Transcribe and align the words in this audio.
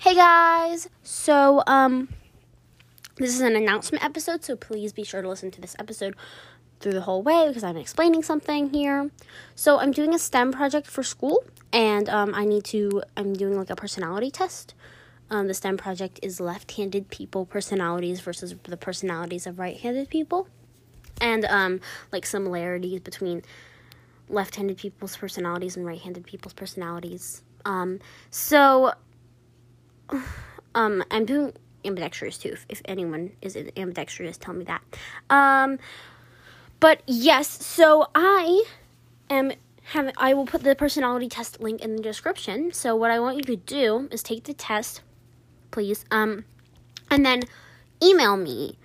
Hey 0.00 0.14
guys. 0.14 0.88
So 1.02 1.62
um 1.66 2.08
this 3.16 3.34
is 3.34 3.42
an 3.42 3.54
announcement 3.54 4.02
episode, 4.02 4.42
so 4.42 4.56
please 4.56 4.94
be 4.94 5.04
sure 5.04 5.20
to 5.20 5.28
listen 5.28 5.50
to 5.50 5.60
this 5.60 5.76
episode 5.78 6.16
through 6.80 6.94
the 6.94 7.02
whole 7.02 7.22
way 7.22 7.48
because 7.48 7.62
I'm 7.62 7.76
explaining 7.76 8.22
something 8.22 8.70
here. 8.70 9.10
So 9.54 9.78
I'm 9.78 9.90
doing 9.92 10.14
a 10.14 10.18
STEM 10.18 10.52
project 10.52 10.86
for 10.86 11.02
school 11.02 11.44
and 11.70 12.08
um 12.08 12.34
I 12.34 12.46
need 12.46 12.64
to 12.76 13.02
I'm 13.14 13.34
doing 13.34 13.58
like 13.58 13.68
a 13.68 13.76
personality 13.76 14.30
test. 14.30 14.72
Um, 15.28 15.48
the 15.48 15.54
STEM 15.54 15.76
project 15.76 16.18
is 16.22 16.40
left-handed 16.40 17.10
people 17.10 17.44
personalities 17.44 18.20
versus 18.20 18.54
the 18.62 18.78
personalities 18.78 19.46
of 19.46 19.58
right-handed 19.58 20.08
people, 20.08 20.48
and 21.20 21.44
um, 21.44 21.80
like 22.10 22.24
similarities 22.24 23.00
between 23.00 23.42
left-handed 24.30 24.78
people's 24.78 25.18
personalities 25.18 25.76
and 25.76 25.84
right-handed 25.84 26.24
people's 26.24 26.54
personalities. 26.54 27.42
Um, 27.66 28.00
so 28.30 28.94
um, 30.74 31.04
I'm 31.10 31.24
doing 31.24 31.52
ambidextrous 31.84 32.38
too. 32.38 32.50
If, 32.50 32.66
if 32.68 32.82
anyone 32.84 33.32
is 33.40 33.56
ambidextrous, 33.76 34.36
tell 34.36 34.54
me 34.54 34.64
that. 34.64 34.82
Um, 35.28 35.78
but 36.78 37.02
yes, 37.06 37.48
so 37.64 38.08
I 38.14 38.64
am 39.28 39.52
having. 39.84 40.14
I 40.16 40.34
will 40.34 40.46
put 40.46 40.62
the 40.62 40.74
personality 40.74 41.28
test 41.28 41.60
link 41.60 41.82
in 41.82 41.96
the 41.96 42.02
description. 42.02 42.72
So 42.72 42.96
what 42.96 43.10
I 43.10 43.20
want 43.20 43.36
you 43.36 43.42
to 43.44 43.56
do 43.56 44.08
is 44.10 44.22
take 44.22 44.44
the 44.44 44.54
test, 44.54 45.02
please, 45.70 46.04
um, 46.10 46.44
and 47.10 47.24
then 47.24 47.42
email 48.02 48.36
me 48.36 48.78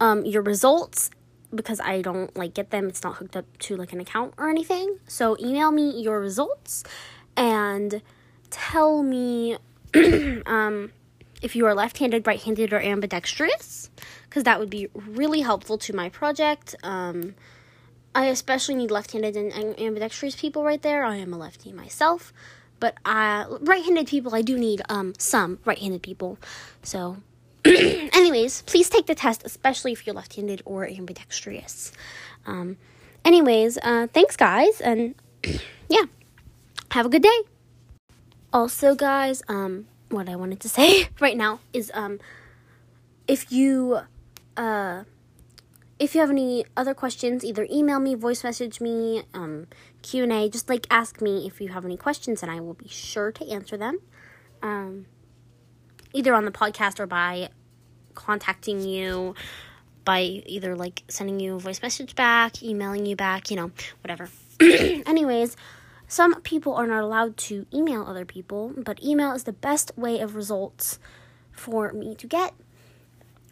um, 0.00 0.24
your 0.24 0.42
results 0.42 1.10
because 1.54 1.80
I 1.80 2.00
don't 2.00 2.34
like 2.36 2.54
get 2.54 2.70
them. 2.70 2.88
It's 2.88 3.02
not 3.02 3.16
hooked 3.16 3.36
up 3.36 3.44
to 3.60 3.76
like 3.76 3.92
an 3.92 4.00
account 4.00 4.34
or 4.38 4.48
anything. 4.48 4.98
So 5.06 5.36
email 5.38 5.70
me 5.70 6.00
your 6.00 6.20
results 6.20 6.84
and 7.36 8.02
tell 8.50 9.02
me 9.02 9.56
um, 10.46 10.92
if 11.42 11.56
you 11.56 11.66
are 11.66 11.74
left 11.74 11.98
handed, 11.98 12.26
right 12.26 12.40
handed, 12.40 12.72
or 12.72 12.80
ambidextrous, 12.80 13.90
because 14.24 14.44
that 14.44 14.58
would 14.58 14.70
be 14.70 14.88
really 14.94 15.40
helpful 15.40 15.76
to 15.78 15.94
my 15.94 16.08
project. 16.08 16.74
Um, 16.82 17.34
I 18.14 18.26
especially 18.26 18.74
need 18.74 18.90
left 18.90 19.12
handed 19.12 19.36
and 19.36 19.78
ambidextrous 19.78 20.36
people 20.36 20.64
right 20.64 20.80
there. 20.80 21.04
I 21.04 21.16
am 21.16 21.32
a 21.32 21.38
lefty 21.38 21.72
myself, 21.72 22.32
but 22.78 22.96
uh, 23.04 23.46
right 23.60 23.84
handed 23.84 24.06
people, 24.06 24.34
I 24.34 24.42
do 24.42 24.58
need 24.58 24.82
um, 24.88 25.14
some 25.18 25.58
right 25.64 25.78
handed 25.78 26.02
people. 26.02 26.38
So, 26.82 27.18
anyways, 27.64 28.62
please 28.62 28.88
take 28.88 29.06
the 29.06 29.14
test, 29.14 29.42
especially 29.44 29.92
if 29.92 30.06
you're 30.06 30.14
left 30.14 30.36
handed 30.36 30.62
or 30.64 30.86
ambidextrous. 30.86 31.92
Um, 32.46 32.76
anyways, 33.24 33.78
uh, 33.82 34.08
thanks, 34.12 34.36
guys, 34.36 34.80
and 34.80 35.14
yeah, 35.88 36.04
have 36.90 37.06
a 37.06 37.08
good 37.08 37.22
day. 37.22 37.40
Also, 38.52 38.94
guys, 38.94 39.42
um, 39.48 39.86
what 40.12 40.28
I 40.28 40.36
wanted 40.36 40.60
to 40.60 40.68
say 40.68 41.08
right 41.20 41.36
now 41.36 41.60
is 41.72 41.90
um, 41.94 42.20
if 43.26 43.50
you 43.50 44.00
uh, 44.56 45.04
if 45.98 46.14
you 46.14 46.20
have 46.20 46.30
any 46.30 46.64
other 46.76 46.94
questions, 46.94 47.44
either 47.44 47.66
email 47.70 48.00
me, 48.00 48.14
voice 48.14 48.42
message 48.44 48.80
me, 48.80 49.22
um, 49.34 49.66
Q 50.02 50.24
and 50.24 50.32
A. 50.32 50.48
Just 50.48 50.68
like 50.68 50.86
ask 50.90 51.20
me 51.20 51.46
if 51.46 51.60
you 51.60 51.68
have 51.68 51.84
any 51.84 51.96
questions, 51.96 52.42
and 52.42 52.50
I 52.50 52.60
will 52.60 52.74
be 52.74 52.88
sure 52.88 53.32
to 53.32 53.48
answer 53.48 53.76
them. 53.76 54.00
Um, 54.62 55.06
either 56.12 56.34
on 56.34 56.44
the 56.44 56.50
podcast 56.50 57.00
or 57.00 57.06
by 57.06 57.48
contacting 58.14 58.80
you 58.80 59.34
by 60.04 60.22
either 60.22 60.76
like 60.76 61.02
sending 61.08 61.40
you 61.40 61.56
a 61.56 61.58
voice 61.58 61.80
message 61.82 62.14
back, 62.14 62.62
emailing 62.62 63.06
you 63.06 63.16
back, 63.16 63.50
you 63.50 63.56
know, 63.56 63.70
whatever. 64.02 64.28
Anyways, 64.60 65.56
some 66.12 66.42
people 66.42 66.74
are 66.74 66.86
not 66.86 67.02
allowed 67.02 67.38
to 67.38 67.64
email 67.72 68.04
other 68.04 68.26
people, 68.26 68.74
but 68.76 69.02
email 69.02 69.32
is 69.32 69.44
the 69.44 69.52
best 69.54 69.96
way 69.96 70.20
of 70.20 70.34
results 70.34 70.98
for 71.52 71.90
me 71.94 72.14
to 72.16 72.26
get 72.26 72.52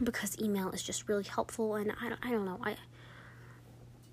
because 0.00 0.40
email 0.40 0.70
is 0.70 0.80
just 0.80 1.08
really 1.08 1.24
helpful 1.24 1.74
and 1.74 1.92
I 2.00 2.10
don't, 2.10 2.20
I 2.24 2.30
don't 2.30 2.44
know. 2.44 2.60
I 2.62 2.76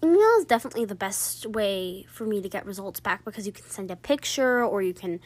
email 0.03 0.39
is 0.39 0.45
definitely 0.45 0.85
the 0.85 0.95
best 0.95 1.45
way 1.45 2.07
for 2.09 2.25
me 2.25 2.41
to 2.41 2.49
get 2.49 2.65
results 2.65 2.99
back 2.99 3.23
because 3.23 3.45
you 3.45 3.53
can 3.53 3.65
send 3.65 3.91
a 3.91 3.95
picture 3.95 4.65
or 4.65 4.81
you 4.81 4.95
can 4.95 5.19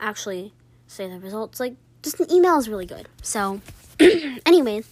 actually 0.00 0.54
say 0.86 1.06
the 1.06 1.18
results 1.18 1.60
like 1.60 1.74
just 2.02 2.20
an 2.20 2.32
email 2.32 2.56
is 2.56 2.70
really 2.70 2.86
good. 2.86 3.06
So 3.20 3.60
anyways, 4.46 4.88